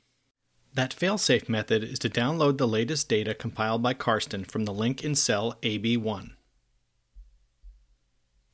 That 0.75 0.95
failsafe 0.95 1.49
method 1.49 1.83
is 1.83 1.99
to 2.01 2.11
download 2.11 2.59
the 2.59 2.69
latest 2.69 3.09
data 3.09 3.35
compiled 3.35 3.83
by 3.83 3.95
Karsten 3.95 4.45
from 4.45 4.65
the 4.65 4.73
link 4.73 5.03
in 5.03 5.15
cell 5.15 5.59
AB1. 5.63 6.31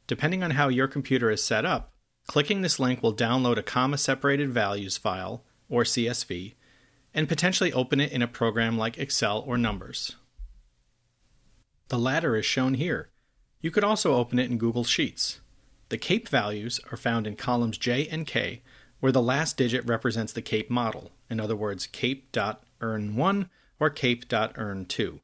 Depending 0.07 0.43
on 0.43 0.53
how 0.53 0.69
your 0.69 0.89
computer 0.89 1.31
is 1.31 1.43
set 1.43 1.65
up, 1.65 1.93
clicking 2.27 2.63
this 2.63 2.79
link 2.79 3.03
will 3.03 3.15
download 3.15 3.59
a 3.59 3.63
comma 3.63 3.99
separated 3.99 4.51
values 4.51 4.97
file, 4.97 5.45
or 5.69 5.83
CSV, 5.83 6.55
and 7.13 7.29
potentially 7.29 7.73
open 7.73 8.01
it 8.01 8.13
in 8.13 8.23
a 8.23 8.29
program 8.29 8.77
like 8.77 8.99
Excel 8.99 9.41
or 9.47 9.57
Numbers. 9.57 10.17
The 11.89 11.99
latter 11.99 12.37
is 12.37 12.47
shown 12.47 12.75
here. 12.75 13.11
You 13.61 13.71
could 13.71 13.85
also 13.85 14.15
open 14.15 14.39
it 14.39 14.51
in 14.51 14.59
Google 14.59 14.85
Sheets. 14.85 15.41
The 15.91 15.99
CAPE 15.99 16.29
values 16.29 16.81
are 16.91 16.97
found 16.97 17.27
in 17.27 17.37
columns 17.37 17.79
J 17.79 18.09
and 18.09 18.27
K 18.27 18.63
where 19.05 19.13
the 19.13 19.21
last 19.21 19.59
digit 19.59 19.85
represents 19.87 20.33
the 20.33 20.41
CAPE 20.41 20.71
model, 20.71 21.11
in 21.29 21.39
other 21.39 21.55
words, 21.55 21.87
cape.earn1 21.87 23.51
or 23.79 23.91
cape.earn2. 23.91 25.21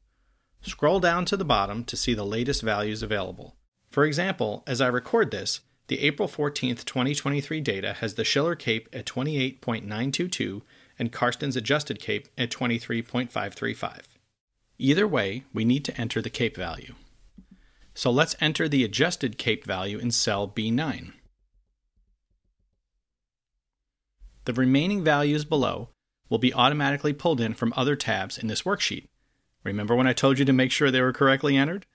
Scroll 0.61 1.01
down 1.01 1.25
to 1.25 1.35
the 1.35 1.47
bottom 1.47 1.83
to 1.85 1.97
see 1.97 2.13
the 2.13 2.27
latest 2.27 2.61
values 2.61 3.03
available. 3.03 3.57
For 3.89 4.05
example, 4.05 4.63
as 4.67 4.83
I 4.83 4.89
record 4.89 5.31
this, 5.31 5.61
the 5.89 6.01
April 6.01 6.29
14, 6.29 6.77
2023 6.77 7.63
data 7.63 7.95
has 7.95 8.17
the 8.17 8.23
Shiller 8.23 8.55
CAPE 8.55 8.87
at 8.93 9.07
28.922 9.07 10.61
and 10.99 11.11
Karsten's 11.11 11.57
adjusted 11.57 12.01
CAPE 12.01 12.29
at 12.37 12.51
23.535. 12.51 14.01
Either 14.77 15.09
way, 15.09 15.45
we 15.55 15.65
need 15.65 15.87
to 15.87 15.99
enter 15.99 16.21
the 16.21 16.29
CAPE 16.29 16.55
value. 16.55 16.97
So 17.95 18.11
let's 18.11 18.37
enter 18.43 18.69
the 18.69 18.85
adjusted 18.85 19.39
CAPE 19.39 19.65
value 19.65 19.99
in 19.99 20.11
cell 20.11 20.47
B9. 20.47 21.15
The 24.51 24.63
remaining 24.63 25.05
values 25.05 25.45
below 25.45 25.91
will 26.29 26.39
be 26.39 26.53
automatically 26.53 27.13
pulled 27.13 27.41
in 27.41 27.55
from 27.55 27.73
other 27.77 27.95
tabs 27.95 28.37
in 28.37 28.49
this 28.49 28.63
worksheet. 28.63 29.07
Remember 29.63 29.95
when 29.95 30.09
I 30.09 30.13
told 30.13 30.41
you 30.41 30.45
to 30.45 30.53
make 30.53 30.73
sure 30.73 30.91
they 30.91 31.01
were 31.01 31.13
correctly 31.13 31.57
entered? 31.57 31.87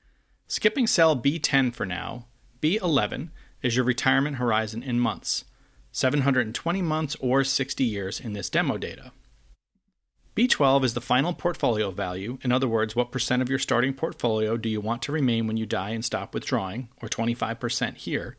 Skipping 0.47 0.87
cell 0.87 1.17
B10 1.17 1.73
for 1.73 1.85
now, 1.85 2.27
B11 2.61 3.31
is 3.61 3.75
your 3.75 3.83
retirement 3.83 4.37
horizon 4.37 4.83
in 4.83 5.01
months 5.01 5.43
720 5.91 6.81
months 6.81 7.17
or 7.19 7.43
60 7.43 7.83
years 7.83 8.21
in 8.21 8.31
this 8.31 8.49
demo 8.49 8.77
data. 8.77 9.11
B12 10.33 10.85
is 10.85 10.93
the 10.93 11.01
final 11.01 11.33
portfolio 11.33 11.91
value, 11.91 12.37
in 12.41 12.53
other 12.53 12.69
words, 12.69 12.95
what 12.95 13.11
percent 13.11 13.41
of 13.41 13.49
your 13.49 13.59
starting 13.59 13.93
portfolio 13.93 14.55
do 14.55 14.69
you 14.69 14.79
want 14.79 15.01
to 15.01 15.11
remain 15.11 15.45
when 15.45 15.57
you 15.57 15.65
die 15.65 15.89
and 15.89 16.05
stop 16.05 16.33
withdrawing, 16.33 16.87
or 17.01 17.09
25% 17.09 17.97
here. 17.97 18.37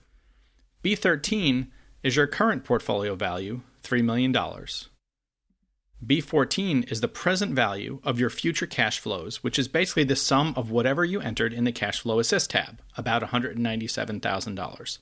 B13 0.83 1.67
is 2.07 2.15
your 2.15 2.29
current 2.29 2.63
portfolio 2.63 3.17
value, 3.17 3.63
$3 3.83 4.05
million. 4.05 4.33
B14 4.33 6.93
is 6.93 7.01
the 7.01 7.09
present 7.09 7.53
value 7.53 7.99
of 8.05 8.21
your 8.21 8.31
future 8.31 8.69
cash 8.69 9.01
flows, 9.01 9.43
which 9.43 9.59
is 9.59 9.67
basically 9.67 10.05
the 10.05 10.15
sum 10.15 10.55
of 10.57 10.71
whatever 10.71 11.05
you 11.05 11.21
entered 11.21 11.53
in 11.53 11.65
the 11.65 11.73
Cash 11.73 11.99
Flow 11.99 12.21
Assist 12.21 12.51
tab, 12.51 12.81
about 12.97 13.23
$197,000. 13.23 14.99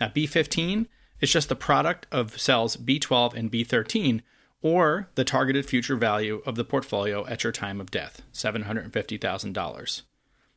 Now, 0.00 0.08
B15 0.08 0.88
is 1.20 1.30
just 1.30 1.48
the 1.48 1.54
product 1.54 2.08
of 2.10 2.40
cells 2.40 2.76
B12 2.76 3.34
and 3.34 3.52
B13, 3.52 4.22
or 4.62 5.08
the 5.14 5.22
targeted 5.22 5.64
future 5.64 5.94
value 5.94 6.42
of 6.44 6.56
the 6.56 6.64
portfolio 6.64 7.24
at 7.28 7.44
your 7.44 7.52
time 7.52 7.80
of 7.80 7.92
death, 7.92 8.22
$750,000. 8.32 10.02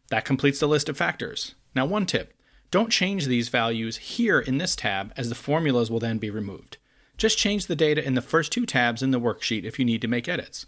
That 0.09 0.25
completes 0.25 0.59
the 0.59 0.67
list 0.67 0.89
of 0.89 0.97
factors. 0.97 1.53
Now, 1.75 1.85
one 1.85 2.07
tip 2.07 2.33
don't 2.73 2.89
change 2.89 3.27
these 3.27 3.49
values 3.49 3.97
here 3.97 4.39
in 4.39 4.57
this 4.57 4.75
tab, 4.75 5.13
as 5.15 5.29
the 5.29 5.35
formulas 5.35 5.91
will 5.91 5.99
then 5.99 6.17
be 6.17 6.31
removed. 6.31 6.77
Just 7.17 7.37
change 7.37 7.67
the 7.67 7.75
data 7.75 8.03
in 8.03 8.15
the 8.15 8.21
first 8.21 8.51
two 8.51 8.65
tabs 8.65 9.03
in 9.03 9.11
the 9.11 9.19
worksheet 9.19 9.63
if 9.63 9.77
you 9.77 9.85
need 9.85 10.01
to 10.01 10.07
make 10.07 10.27
edits. 10.27 10.65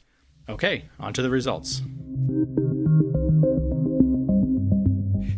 Okay, 0.47 0.85
on 0.99 1.13
to 1.13 1.23
the 1.23 1.31
results. 1.31 1.81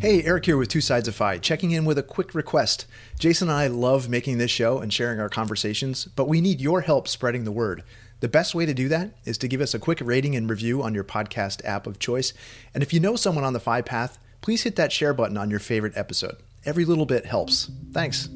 Hey, 0.02 0.24
Eric 0.24 0.46
here 0.46 0.58
with 0.58 0.68
Two 0.68 0.82
Sides 0.82 1.08
of 1.08 1.16
Fi, 1.16 1.38
checking 1.38 1.72
in 1.72 1.86
with 1.86 1.98
a 1.98 2.04
quick 2.04 2.36
request. 2.36 2.86
Jason 3.18 3.48
and 3.48 3.58
I 3.58 3.68
love 3.68 4.10
making 4.10 4.38
this 4.38 4.52
show 4.52 4.80
and 4.80 4.92
sharing 4.92 5.22
our 5.22 5.30
conversations, 5.30 6.04
but 6.18 6.28
we 6.28 6.42
need 6.42 6.60
your 6.60 6.82
help 6.82 7.08
spreading 7.08 7.46
the 7.46 7.52
word. 7.54 7.86
The 8.20 8.28
best 8.28 8.54
way 8.54 8.66
to 8.66 8.74
do 8.74 8.90
that 8.90 9.12
is 9.24 9.38
to 9.38 9.48
give 9.48 9.62
us 9.62 9.74
a 9.74 9.80
quick 9.80 10.02
rating 10.02 10.36
and 10.36 10.50
review 10.50 10.84
on 10.84 10.94
your 10.94 11.06
podcast 11.06 11.64
app 11.64 11.88
of 11.88 11.98
choice. 11.98 12.34
And 12.74 12.84
if 12.84 12.92
you 12.92 13.00
know 13.00 13.16
someone 13.16 13.46
on 13.46 13.54
the 13.54 13.62
Fi 13.62 13.82
path, 13.82 14.20
please 14.42 14.64
hit 14.64 14.76
that 14.76 14.92
share 14.92 15.14
button 15.14 15.38
on 15.38 15.50
your 15.50 15.60
favorite 15.60 15.96
episode. 15.96 16.36
Every 16.68 16.86
little 16.86 17.08
bit 17.08 17.26
helps. 17.26 17.72
Thanks. 17.92 18.30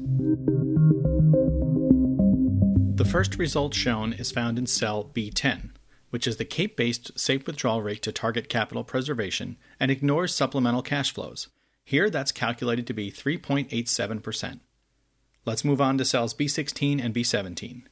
The 2.96 3.08
first 3.08 3.38
result 3.38 3.74
shown 3.74 4.12
is 4.12 4.32
found 4.32 4.58
in 4.58 4.66
cell 4.66 5.08
B10 5.14 5.70
which 6.12 6.26
is 6.26 6.36
the 6.36 6.44
CAPE 6.44 6.76
based 6.76 7.18
safe 7.18 7.46
withdrawal 7.46 7.80
rate 7.80 8.02
to 8.02 8.12
target 8.12 8.50
capital 8.50 8.84
preservation 8.84 9.56
and 9.80 9.90
ignores 9.90 10.34
supplemental 10.34 10.82
cash 10.82 11.10
flows. 11.10 11.48
Here, 11.86 12.10
that's 12.10 12.30
calculated 12.30 12.86
to 12.86 12.92
be 12.92 13.10
3.87%. 13.10 14.60
Let's 15.46 15.64
move 15.64 15.80
on 15.80 15.96
to 15.96 16.04
cells 16.04 16.34
B16 16.34 17.02
and 17.02 17.14
B17. 17.14 17.84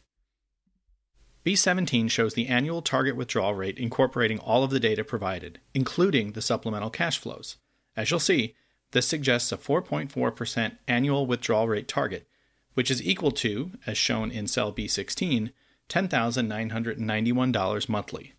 B17 1.46 2.10
shows 2.10 2.34
the 2.34 2.48
annual 2.48 2.82
target 2.82 3.16
withdrawal 3.16 3.54
rate 3.54 3.78
incorporating 3.78 4.38
all 4.38 4.62
of 4.64 4.70
the 4.70 4.78
data 4.78 5.02
provided, 5.02 5.58
including 5.72 6.32
the 6.32 6.42
supplemental 6.42 6.90
cash 6.90 7.18
flows. 7.18 7.56
As 7.96 8.10
you'll 8.10 8.20
see, 8.20 8.54
this 8.92 9.06
suggests 9.06 9.52
a 9.52 9.56
4.4% 9.56 10.76
annual 10.88 11.26
withdrawal 11.26 11.68
rate 11.68 11.88
target, 11.88 12.26
which 12.74 12.90
is 12.90 13.02
equal 13.02 13.30
to, 13.32 13.72
as 13.86 13.96
shown 13.96 14.30
in 14.30 14.46
cell 14.46 14.72
B16, 14.72 15.52
$10,991 15.88 17.88
monthly. 17.88 18.34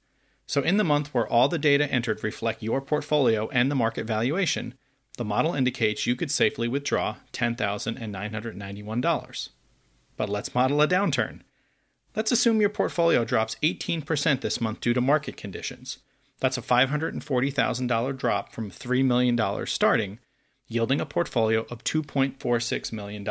So, 0.45 0.61
in 0.61 0.77
the 0.77 0.83
month 0.83 1.13
where 1.13 1.27
all 1.27 1.47
the 1.47 1.59
data 1.59 1.89
entered 1.89 2.23
reflect 2.23 2.63
your 2.63 2.81
portfolio 2.81 3.47
and 3.49 3.71
the 3.71 3.75
market 3.75 4.05
valuation, 4.05 4.73
the 5.17 5.25
model 5.25 5.53
indicates 5.53 6.05
you 6.05 6.15
could 6.15 6.31
safely 6.31 6.67
withdraw 6.67 7.15
$10,991. 7.33 9.49
But 10.17 10.29
let's 10.29 10.55
model 10.55 10.81
a 10.81 10.87
downturn. 10.87 11.41
Let's 12.15 12.31
assume 12.31 12.59
your 12.59 12.69
portfolio 12.69 13.23
drops 13.23 13.55
18% 13.63 14.41
this 14.41 14.59
month 14.59 14.81
due 14.81 14.93
to 14.93 15.01
market 15.01 15.37
conditions. 15.37 15.99
That's 16.39 16.57
a 16.57 16.61
$540,000 16.61 18.17
drop 18.17 18.51
from 18.51 18.71
$3 18.71 19.05
million 19.05 19.65
starting, 19.65 20.19
yielding 20.71 21.01
a 21.01 21.05
portfolio 21.05 21.65
of 21.69 21.83
$2.46 21.83 22.93
million. 22.93 23.27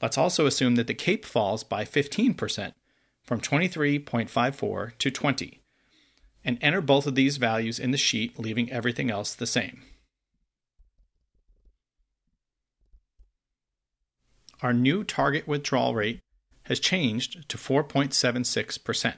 Let's 0.00 0.16
also 0.16 0.46
assume 0.46 0.76
that 0.76 0.86
the 0.86 0.94
CAPE 0.94 1.26
falls 1.26 1.62
by 1.62 1.84
15%, 1.84 2.72
from 3.22 3.40
23.54 3.40 4.98
to 4.98 5.10
20, 5.10 5.60
and 6.44 6.58
enter 6.60 6.80
both 6.80 7.06
of 7.06 7.14
these 7.14 7.36
values 7.36 7.78
in 7.78 7.90
the 7.90 7.98
sheet, 7.98 8.38
leaving 8.38 8.72
everything 8.72 9.10
else 9.10 9.34
the 9.34 9.46
same. 9.46 9.82
Our 14.62 14.72
new 14.72 15.04
target 15.04 15.46
withdrawal 15.46 15.94
rate 15.94 16.20
has 16.62 16.80
changed 16.80 17.46
to 17.50 17.58
4.76%, 17.58 19.16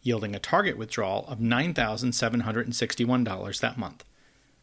yielding 0.00 0.36
a 0.36 0.38
target 0.38 0.78
withdrawal 0.78 1.26
of 1.26 1.40
$9,761 1.40 3.60
that 3.60 3.78
month. 3.78 4.04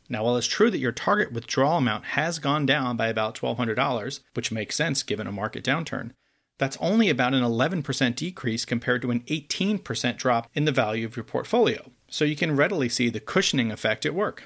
Now, 0.10 0.24
while 0.24 0.38
it's 0.38 0.48
true 0.48 0.70
that 0.70 0.80
your 0.80 0.92
target 0.92 1.32
withdrawal 1.32 1.78
amount 1.78 2.06
has 2.06 2.40
gone 2.40 2.66
down 2.66 2.98
by 2.98 3.08
about 3.08 3.40
$1,200, 3.40 4.20
which 4.34 4.52
makes 4.52 4.76
sense 4.76 5.04
given 5.04 5.28
a 5.28 5.32
market 5.32 5.64
downturn, 5.64 6.12
that's 6.58 6.78
only 6.80 7.10
about 7.10 7.34
an 7.34 7.44
11% 7.44 8.16
decrease 8.16 8.66
compared 8.66 9.02
to 9.02 9.12
an 9.12 9.22
18% 9.22 10.18
drop 10.18 10.50
in 10.54 10.66
the 10.66 10.72
value 10.72 11.06
of 11.06 11.16
your 11.16 11.24
portfolio, 11.24 11.92
so 12.08 12.26
you 12.26 12.36
can 12.36 12.56
readily 12.56 12.90
see 12.90 13.10
the 13.10 13.20
cushioning 13.20 13.72
effect 13.72 14.06
at 14.06 14.14
work. 14.14 14.44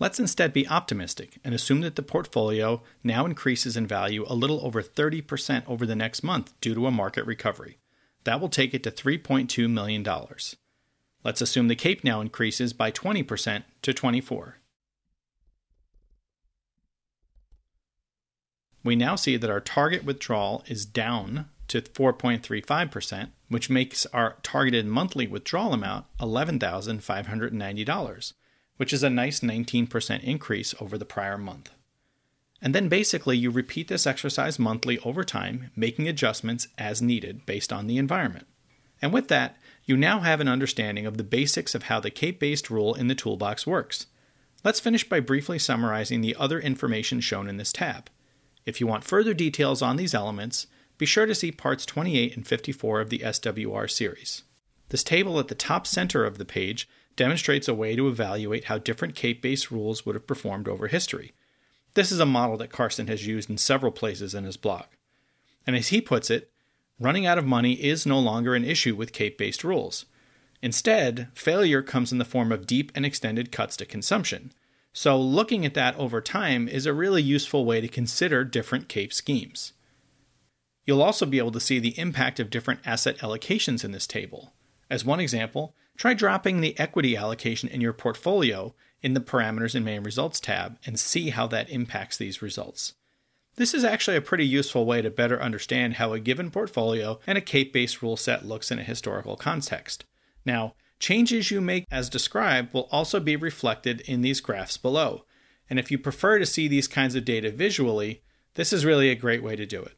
Let's 0.00 0.20
instead 0.20 0.52
be 0.52 0.68
optimistic 0.68 1.38
and 1.42 1.54
assume 1.54 1.80
that 1.80 1.96
the 1.96 2.02
portfolio 2.02 2.82
now 3.02 3.26
increases 3.26 3.76
in 3.76 3.86
value 3.86 4.24
a 4.28 4.34
little 4.34 4.64
over 4.64 4.82
30% 4.82 5.64
over 5.66 5.84
the 5.84 5.96
next 5.96 6.22
month 6.22 6.58
due 6.60 6.74
to 6.74 6.86
a 6.86 6.92
market 6.92 7.26
recovery. 7.26 7.78
That 8.24 8.40
will 8.40 8.48
take 8.48 8.74
it 8.74 8.82
to 8.84 8.90
$3.2 8.90 9.68
million. 9.70 10.06
Let's 11.24 11.40
assume 11.40 11.68
the 11.68 11.74
CAPE 11.74 12.04
now 12.04 12.20
increases 12.20 12.72
by 12.72 12.92
20% 12.92 13.64
to 13.82 13.92
24. 13.92 14.57
We 18.84 18.96
now 18.96 19.16
see 19.16 19.36
that 19.36 19.50
our 19.50 19.60
target 19.60 20.04
withdrawal 20.04 20.64
is 20.66 20.86
down 20.86 21.46
to 21.68 21.82
4.35%, 21.82 23.30
which 23.48 23.70
makes 23.70 24.06
our 24.06 24.36
targeted 24.42 24.86
monthly 24.86 25.26
withdrawal 25.26 25.72
amount 25.72 26.06
$11,590, 26.20 28.32
which 28.76 28.92
is 28.92 29.02
a 29.02 29.10
nice 29.10 29.40
19% 29.40 30.22
increase 30.22 30.74
over 30.80 30.96
the 30.96 31.04
prior 31.04 31.36
month. 31.36 31.70
And 32.60 32.74
then 32.74 32.88
basically, 32.88 33.36
you 33.36 33.50
repeat 33.50 33.88
this 33.88 34.06
exercise 34.06 34.58
monthly 34.58 34.98
over 35.00 35.22
time, 35.22 35.70
making 35.76 36.08
adjustments 36.08 36.68
as 36.76 37.00
needed 37.00 37.46
based 37.46 37.72
on 37.72 37.86
the 37.86 37.98
environment. 37.98 38.46
And 39.00 39.12
with 39.12 39.28
that, 39.28 39.56
you 39.84 39.96
now 39.96 40.20
have 40.20 40.40
an 40.40 40.48
understanding 40.48 41.06
of 41.06 41.16
the 41.16 41.24
basics 41.24 41.74
of 41.74 41.84
how 41.84 42.00
the 42.00 42.10
CAPE 42.10 42.40
based 42.40 42.68
rule 42.68 42.94
in 42.94 43.06
the 43.06 43.14
toolbox 43.14 43.66
works. 43.66 44.06
Let's 44.64 44.80
finish 44.80 45.08
by 45.08 45.20
briefly 45.20 45.58
summarizing 45.58 46.20
the 46.20 46.34
other 46.34 46.58
information 46.58 47.20
shown 47.20 47.48
in 47.48 47.58
this 47.58 47.72
tab. 47.72 48.10
If 48.68 48.82
you 48.82 48.86
want 48.86 49.02
further 49.02 49.32
details 49.32 49.80
on 49.80 49.96
these 49.96 50.12
elements, 50.12 50.66
be 50.98 51.06
sure 51.06 51.24
to 51.24 51.34
see 51.34 51.50
parts 51.50 51.86
28 51.86 52.36
and 52.36 52.46
54 52.46 53.00
of 53.00 53.08
the 53.08 53.20
SWR 53.20 53.90
series. 53.90 54.42
This 54.90 55.02
table 55.02 55.40
at 55.40 55.48
the 55.48 55.54
top 55.54 55.86
center 55.86 56.26
of 56.26 56.36
the 56.36 56.44
page 56.44 56.86
demonstrates 57.16 57.66
a 57.66 57.72
way 57.72 57.96
to 57.96 58.08
evaluate 58.08 58.64
how 58.64 58.76
different 58.76 59.14
CAPE 59.14 59.40
based 59.40 59.70
rules 59.70 60.04
would 60.04 60.14
have 60.14 60.26
performed 60.26 60.68
over 60.68 60.86
history. 60.86 61.32
This 61.94 62.12
is 62.12 62.20
a 62.20 62.26
model 62.26 62.58
that 62.58 62.70
Karsten 62.70 63.06
has 63.06 63.26
used 63.26 63.48
in 63.48 63.56
several 63.56 63.90
places 63.90 64.34
in 64.34 64.44
his 64.44 64.58
blog. 64.58 64.84
And 65.66 65.74
as 65.74 65.88
he 65.88 66.02
puts 66.02 66.28
it, 66.28 66.50
running 67.00 67.24
out 67.24 67.38
of 67.38 67.46
money 67.46 67.72
is 67.72 68.04
no 68.04 68.18
longer 68.18 68.54
an 68.54 68.66
issue 68.66 68.94
with 68.94 69.14
CAPE 69.14 69.38
based 69.38 69.64
rules. 69.64 70.04
Instead, 70.60 71.28
failure 71.32 71.80
comes 71.80 72.12
in 72.12 72.18
the 72.18 72.24
form 72.26 72.52
of 72.52 72.66
deep 72.66 72.92
and 72.94 73.06
extended 73.06 73.50
cuts 73.50 73.78
to 73.78 73.86
consumption, 73.86 74.52
so, 74.98 75.16
looking 75.16 75.64
at 75.64 75.74
that 75.74 75.94
over 75.94 76.20
time 76.20 76.66
is 76.66 76.84
a 76.84 76.92
really 76.92 77.22
useful 77.22 77.64
way 77.64 77.80
to 77.80 77.86
consider 77.86 78.42
different 78.42 78.88
CAPE 78.88 79.12
schemes. 79.12 79.72
You'll 80.86 81.04
also 81.04 81.24
be 81.24 81.38
able 81.38 81.52
to 81.52 81.60
see 81.60 81.78
the 81.78 81.96
impact 81.96 82.40
of 82.40 82.50
different 82.50 82.80
asset 82.84 83.16
allocations 83.18 83.84
in 83.84 83.92
this 83.92 84.08
table. 84.08 84.54
As 84.90 85.04
one 85.04 85.20
example, 85.20 85.76
try 85.96 86.14
dropping 86.14 86.60
the 86.60 86.76
equity 86.80 87.16
allocation 87.16 87.68
in 87.68 87.80
your 87.80 87.92
portfolio 87.92 88.74
in 89.00 89.14
the 89.14 89.20
Parameters 89.20 89.76
and 89.76 89.84
Main 89.84 90.02
Results 90.02 90.40
tab 90.40 90.80
and 90.84 90.98
see 90.98 91.30
how 91.30 91.46
that 91.46 91.70
impacts 91.70 92.16
these 92.16 92.42
results. 92.42 92.94
This 93.54 93.74
is 93.74 93.84
actually 93.84 94.16
a 94.16 94.20
pretty 94.20 94.46
useful 94.48 94.84
way 94.84 95.00
to 95.00 95.10
better 95.10 95.40
understand 95.40 95.94
how 95.94 96.12
a 96.12 96.18
given 96.18 96.50
portfolio 96.50 97.20
and 97.24 97.38
a 97.38 97.40
CAPE 97.40 97.72
based 97.72 98.02
rule 98.02 98.16
set 98.16 98.46
looks 98.46 98.72
in 98.72 98.80
a 98.80 98.82
historical 98.82 99.36
context. 99.36 100.04
Now, 100.44 100.74
Changes 100.98 101.50
you 101.50 101.60
make 101.60 101.86
as 101.90 102.10
described 102.10 102.74
will 102.74 102.88
also 102.90 103.20
be 103.20 103.36
reflected 103.36 104.00
in 104.02 104.22
these 104.22 104.40
graphs 104.40 104.76
below. 104.76 105.24
And 105.70 105.78
if 105.78 105.90
you 105.90 105.98
prefer 105.98 106.38
to 106.38 106.46
see 106.46 106.66
these 106.66 106.88
kinds 106.88 107.14
of 107.14 107.24
data 107.24 107.50
visually, 107.50 108.22
this 108.54 108.72
is 108.72 108.84
really 108.84 109.10
a 109.10 109.14
great 109.14 109.42
way 109.42 109.54
to 109.54 109.66
do 109.66 109.82
it. 109.82 109.96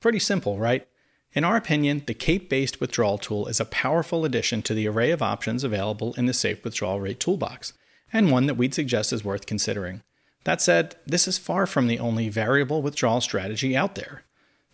Pretty 0.00 0.18
simple, 0.18 0.58
right? 0.58 0.86
In 1.32 1.44
our 1.44 1.56
opinion, 1.56 2.02
the 2.06 2.14
CAPE 2.14 2.50
based 2.50 2.80
withdrawal 2.80 3.16
tool 3.16 3.46
is 3.46 3.60
a 3.60 3.64
powerful 3.64 4.24
addition 4.24 4.60
to 4.62 4.74
the 4.74 4.86
array 4.86 5.10
of 5.12 5.22
options 5.22 5.64
available 5.64 6.12
in 6.14 6.26
the 6.26 6.34
Safe 6.34 6.62
Withdrawal 6.62 7.00
Rate 7.00 7.20
toolbox, 7.20 7.72
and 8.12 8.30
one 8.30 8.46
that 8.46 8.56
we'd 8.56 8.74
suggest 8.74 9.12
is 9.12 9.24
worth 9.24 9.46
considering. 9.46 10.02
That 10.44 10.60
said, 10.60 10.96
this 11.06 11.26
is 11.26 11.38
far 11.38 11.66
from 11.66 11.86
the 11.86 11.98
only 11.98 12.28
variable 12.28 12.82
withdrawal 12.82 13.22
strategy 13.22 13.74
out 13.74 13.94
there. 13.94 14.24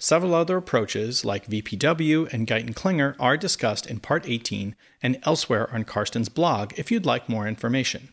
Several 0.01 0.35
other 0.35 0.57
approaches, 0.57 1.25
like 1.25 1.49
VPW 1.49 2.33
and 2.33 2.47
Guyton 2.47 2.75
Klinger, 2.75 3.17
are 3.19 3.37
discussed 3.37 3.85
in 3.87 3.99
Part 3.99 4.29
18 4.29 4.77
and 5.03 5.19
elsewhere 5.25 5.69
on 5.75 5.85
Karsten's 5.85 6.29
blog 6.29 6.73
if 6.77 6.93
you'd 6.93 7.05
like 7.05 7.29
more 7.29 7.49
information. 7.49 8.13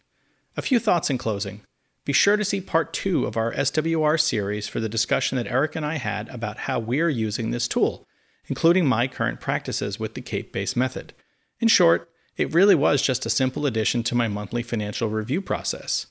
A 0.58 0.64
few 0.64 0.80
thoughts 0.80 1.12
in 1.12 1.20
closing. 1.20 1.62
Be 2.04 2.12
sure 2.12 2.38
to 2.38 2.46
see 2.46 2.60
Part 2.60 2.92
2 2.94 3.26
of 3.26 3.38
our 3.38 3.54
SWR 3.54 4.20
series 4.20 4.68
for 4.68 4.80
the 4.80 4.90
discussion 4.90 5.38
that 5.38 5.48
Eric 5.48 5.76
and 5.76 5.86
I 5.86 5.98
had 5.98 6.28
about 6.30 6.60
how 6.60 6.80
we're 6.80 7.10
using 7.10 7.52
this 7.52 7.68
tool, 7.68 8.08
including 8.48 8.88
my 8.88 9.08
current 9.08 9.40
practices 9.40 10.00
with 10.00 10.16
the 10.16 10.22
CAPE 10.22 10.52
based 10.52 10.76
method. 10.76 11.14
In 11.60 11.68
short, 11.68 12.10
it 12.36 12.54
really 12.54 12.76
was 12.76 13.02
just 13.02 13.28
a 13.28 13.30
simple 13.30 13.68
addition 13.68 14.02
to 14.04 14.16
my 14.16 14.28
monthly 14.28 14.64
financial 14.64 15.10
review 15.10 15.42
process. 15.42 16.08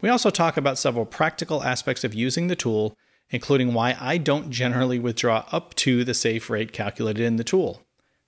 We 0.00 0.08
also 0.08 0.30
talk 0.30 0.56
about 0.56 0.78
several 0.78 1.04
practical 1.04 1.62
aspects 1.62 2.02
of 2.02 2.14
using 2.14 2.46
the 2.46 2.56
tool, 2.56 2.96
including 3.30 3.74
why 3.74 3.96
I 4.00 4.18
don't 4.18 4.50
generally 4.50 4.98
withdraw 4.98 5.44
up 5.52 5.74
to 5.76 6.04
the 6.04 6.14
safe 6.14 6.48
rate 6.48 6.72
calculated 6.72 7.24
in 7.24 7.36
the 7.36 7.44
tool. 7.44 7.82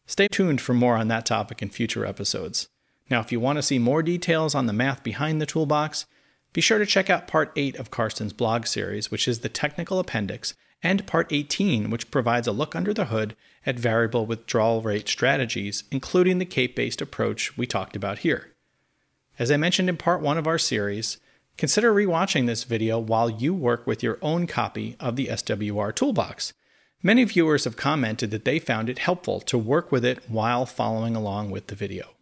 Stay 0.07 0.28
tuned 0.28 0.61
for 0.61 0.75
more 0.75 0.97
on 0.97 1.09
that 1.09 1.26
topic 1.26 1.62
in 1.62 1.71
future 1.71 2.04
episodes. 2.04 2.69
Now, 3.11 3.21
if 3.21 3.33
you 3.33 3.40
want 3.40 3.57
to 3.57 3.62
see 3.62 3.78
more 3.78 4.02
details 4.02 4.54
on 4.54 4.66
the 4.66 4.73
math 4.73 5.02
behind 5.02 5.40
the 5.40 5.47
toolbox, 5.47 6.07
be 6.52 6.61
sure 6.61 6.78
to 6.78 6.87
check 6.87 7.09
out 7.09 7.28
Part 7.28 7.52
8 7.57 7.76
of 7.76 7.90
Karsten's 7.90 8.33
blog 8.33 8.66
series, 8.66 9.11
which 9.11 9.28
is 9.28 9.40
the 9.40 9.49
technical 9.49 9.99
appendix, 9.99 10.54
and 10.83 11.07
Part 11.07 11.33
18, 11.33 11.90
which 11.90 12.11
provides 12.11 12.49
a 12.49 12.52
look 12.52 12.75
under 12.75 12.92
the 12.92 13.07
hood 13.07 13.37
at 13.64 13.78
variable 13.78 14.26
withdrawal 14.26 14.83
rate 14.83 15.09
strategies, 15.09 15.85
including 15.90 16.38
the 16.38 16.47
CAPE 16.47 16.75
based 16.75 17.00
approach 17.00 17.57
we 17.57 17.66
talked 17.66 17.95
about 17.95 18.21
here. 18.21 18.52
As 19.38 19.50
I 19.50 19.57
mentioned 19.57 19.88
in 19.88 19.97
Part 19.97 20.23
1 20.23 20.38
of 20.38 20.47
our 20.47 20.59
series, 20.59 21.19
consider 21.61 21.95
rewatching 21.95 22.47
this 22.47 22.64
video 22.64 22.99
while 22.99 23.31
you 23.31 23.55
work 23.55 23.87
with 23.87 24.02
your 24.02 24.19
own 24.21 24.49
copy 24.49 24.97
of 24.99 25.14
the 25.14 25.29
SWR 25.29 25.95
Toolbox. 25.95 26.52
Many 27.02 27.23
viewers 27.23 27.64
have 27.64 27.76
commented 27.76 28.33
that 28.33 28.45
they 28.45 28.59
found 28.59 28.90
it 28.90 28.99
helpful 28.99 29.40
to 29.43 29.57
work 29.57 29.93
with 29.93 30.05
it 30.05 30.29
while 30.29 30.67
following 30.67 31.14
along 31.14 31.50
with 31.50 31.69
the 31.69 31.76
video. 31.76 32.17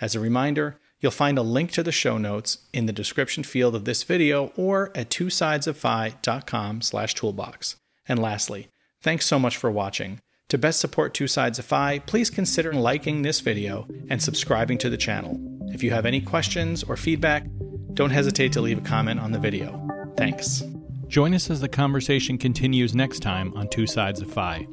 As 0.00 0.16
a 0.16 0.20
reminder, 0.20 0.80
You'll 1.02 1.10
find 1.10 1.36
a 1.36 1.42
link 1.42 1.72
to 1.72 1.82
the 1.82 1.90
show 1.90 2.16
notes 2.16 2.58
in 2.72 2.86
the 2.86 2.92
description 2.92 3.42
field 3.42 3.74
of 3.74 3.84
this 3.84 4.04
video 4.04 4.52
or 4.56 4.92
at 4.94 5.10
twosidesoffi.com 5.10 6.80
slash 6.80 7.14
toolbox. 7.14 7.76
And 8.06 8.22
lastly, 8.22 8.68
thanks 9.02 9.26
so 9.26 9.38
much 9.38 9.56
for 9.56 9.70
watching. 9.70 10.20
To 10.48 10.58
best 10.58 10.78
support 10.78 11.12
Two 11.12 11.26
Sides 11.26 11.58
of 11.58 11.64
Fi, 11.64 11.98
please 11.98 12.30
consider 12.30 12.72
liking 12.72 13.22
this 13.22 13.40
video 13.40 13.88
and 14.08 14.22
subscribing 14.22 14.78
to 14.78 14.90
the 14.90 14.96
channel. 14.96 15.40
If 15.72 15.82
you 15.82 15.90
have 15.90 16.06
any 16.06 16.20
questions 16.20 16.84
or 16.84 16.96
feedback, 16.96 17.46
don't 17.94 18.10
hesitate 18.10 18.52
to 18.52 18.60
leave 18.60 18.78
a 18.78 18.82
comment 18.82 19.20
on 19.20 19.32
the 19.32 19.38
video. 19.38 19.88
Thanks. 20.16 20.62
Join 21.08 21.34
us 21.34 21.50
as 21.50 21.60
the 21.60 21.68
conversation 21.68 22.38
continues 22.38 22.94
next 22.94 23.20
time 23.20 23.52
on 23.54 23.68
Two 23.68 23.86
Sides 23.86 24.20
of 24.20 24.32
Fi. 24.32 24.66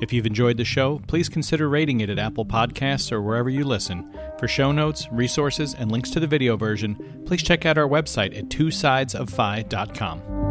If 0.00 0.12
you've 0.12 0.26
enjoyed 0.26 0.56
the 0.56 0.64
show, 0.64 1.00
please 1.06 1.28
consider 1.28 1.68
rating 1.68 2.00
it 2.00 2.10
at 2.10 2.18
Apple 2.18 2.44
Podcasts 2.44 3.12
or 3.12 3.22
wherever 3.22 3.48
you 3.48 3.64
listen. 3.64 4.12
For 4.38 4.48
show 4.48 4.72
notes, 4.72 5.06
resources, 5.12 5.74
and 5.74 5.92
links 5.92 6.10
to 6.10 6.20
the 6.20 6.26
video 6.26 6.56
version, 6.56 7.22
please 7.26 7.42
check 7.42 7.64
out 7.64 7.78
our 7.78 7.88
website 7.88 8.36
at 8.36 8.48
twosidesoffi.com. 8.48 10.43